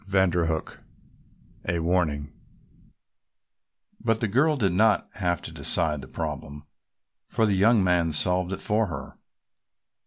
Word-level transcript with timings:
CHAPTER 0.11 0.47
XV 0.47 0.79
A 1.67 1.77
WARNING 1.79 2.33
But 4.03 4.19
the 4.19 4.27
girl 4.27 4.57
did 4.57 4.71
not 4.71 5.07
have 5.19 5.43
to 5.43 5.51
decide 5.51 6.01
the 6.01 6.07
problem, 6.07 6.65
for 7.27 7.45
the 7.45 7.53
young 7.53 7.83
man 7.83 8.11
solved 8.11 8.51
it 8.51 8.61
for 8.61 8.87
her. 8.87 9.19